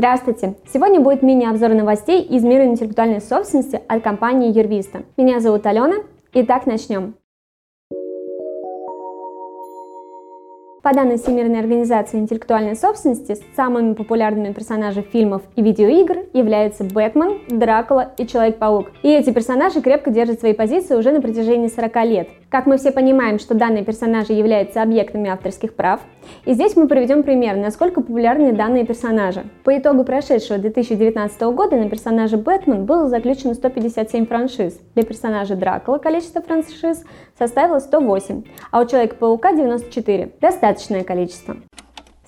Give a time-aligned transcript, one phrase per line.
[0.00, 0.54] Здравствуйте!
[0.72, 5.02] Сегодня будет мини-обзор новостей из мира интеллектуальной собственности от компании Юрвиста.
[5.18, 5.96] Меня зовут Алена.
[6.32, 7.16] Итак, начнем.
[10.82, 18.12] По данным Всемирной организации интеллектуальной собственности, самыми популярными персонажами фильмов и видеоигр являются Бэтмен, Дракула
[18.16, 18.90] и Человек-паук.
[19.02, 22.28] И эти персонажи крепко держат свои позиции уже на протяжении 40 лет.
[22.48, 26.00] Как мы все понимаем, что данные персонажи являются объектами авторских прав,
[26.44, 29.44] и здесь мы приведем пример, насколько популярны данные персонажи.
[29.64, 34.80] По итогу прошедшего 2019 года на персонаже Бэтмен было заключено 157 франшиз.
[34.94, 37.04] Для персонажа Дракула количество франшиз
[37.38, 40.32] составило 108, а у Человека-паука 94.
[40.40, 41.56] Достаточное количество.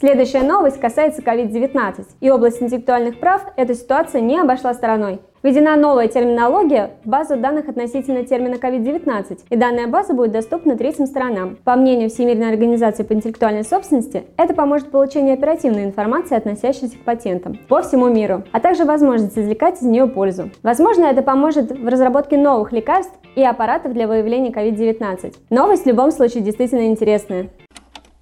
[0.00, 2.06] Следующая новость касается COVID-19.
[2.20, 5.20] И область интеллектуальных прав эта ситуация не обошла стороной.
[5.42, 11.04] Введена новая терминология в базу данных относительно термина COVID-19, и данная база будет доступна третьим
[11.04, 11.58] сторонам.
[11.64, 17.04] По мнению Всемирной организации по интеллектуальной собственности, это поможет в получению оперативной информации, относящейся к
[17.04, 20.50] патентам по всему миру, а также возможность извлекать из нее пользу.
[20.62, 25.34] Возможно, это поможет в разработке новых лекарств и аппаратов для выявления COVID-19.
[25.50, 27.50] Новость в любом случае действительно интересная.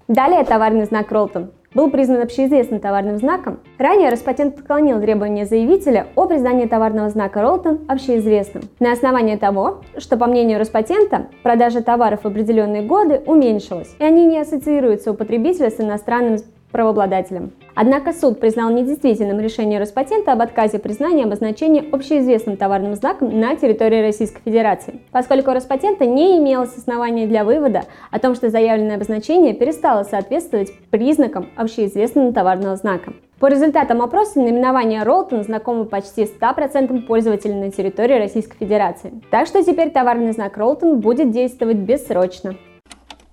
[0.09, 3.59] Далее товарный знак Ролтон был признан общеизвестным товарным знаком.
[3.77, 10.17] Ранее Роспатент отклонил требования заявителя о признании товарного знака Ролтон общеизвестным на основании того, что,
[10.17, 15.69] по мнению Роспатента, продажа товаров в определенные годы уменьшилась, и они не ассоциируются у потребителя
[15.69, 16.37] с иностранным
[16.71, 17.51] правообладателем.
[17.75, 24.01] Однако суд признал недействительным решение Роспатента об отказе признания обозначения общеизвестным товарным знаком на территории
[24.01, 30.03] Российской Федерации, поскольку Роспатента не имелось оснований для вывода о том, что заявленное обозначение перестало
[30.03, 33.13] соответствовать признакам общеизвестного товарного знака.
[33.39, 39.13] По результатам опроса наименование Ролтон знакомо почти 100% пользователей на территории Российской Федерации.
[39.31, 42.55] Так что теперь товарный знак Ролтон будет действовать бессрочно.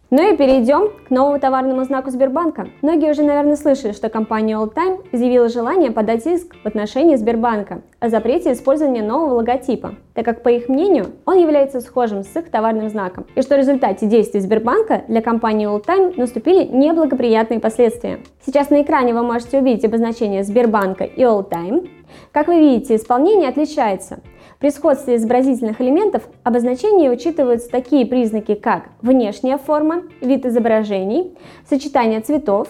[0.09, 2.69] Ну и перейдем к новому товарному знаку Сбербанка.
[2.81, 8.09] Многие уже, наверное, слышали, что компания Alltime изъявила желание подать иск в отношении Сбербанка о
[8.09, 12.89] запрете использования нового логотипа, так как, по их мнению, он является схожим с их товарным
[12.89, 18.21] знаком, и что в результате действий Сбербанка для компании Alltime наступили неблагоприятные последствия.
[18.45, 21.91] Сейчас на экране вы можете увидеть обозначение Сбербанка и Alltime.
[22.31, 24.21] Как вы видите, исполнение отличается–
[24.59, 31.37] при сходстве изобразительных элементов обозначения учитываются такие признаки, как внешняя форма, вид изображений,
[31.69, 32.69] сочетание цветов,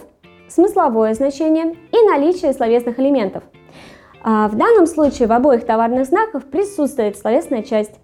[0.49, 3.45] смысловое значение и наличие словесных элементов.
[4.23, 8.01] А, в данном случае в обоих товарных знаках присутствует словесная часть,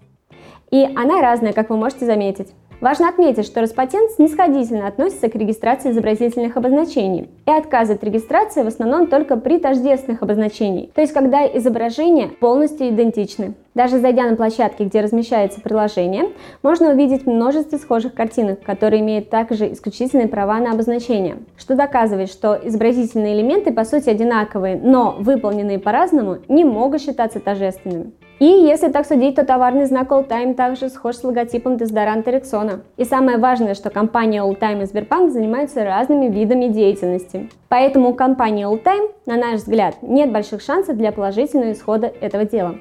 [0.71, 2.53] и она разная, как вы можете заметить.
[2.83, 9.07] Важно отметить, что Роспатент снисходительно относится к регистрации изобразительных обозначений и отказывает регистрации в основном
[9.07, 13.53] только при тождественных обозначениях, то есть когда изображения полностью идентичны.
[13.73, 19.71] Даже зайдя на площадки, где размещается приложение, можно увидеть множество схожих картинок, которые имеют также
[19.71, 26.39] исключительные права на обозначение, что доказывает, что изобразительные элементы по сути одинаковые, но выполненные по-разному
[26.49, 28.11] не могут считаться тождественными.
[28.39, 32.81] И если так судить, то товарный знак Alltime также схож с логотипом дезодоранта Рексона.
[32.97, 37.49] И самое важное, что компания Alltime и Сбербанк занимаются разными видами деятельности.
[37.69, 42.75] Поэтому у компании Alltime, на наш взгляд, нет больших шансов для положительного исхода этого дела.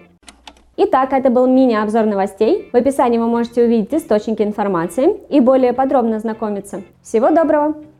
[0.78, 2.70] Итак, это был мини-обзор новостей.
[2.72, 6.82] В описании вы можете увидеть источники информации и более подробно ознакомиться.
[7.02, 7.91] Всего доброго!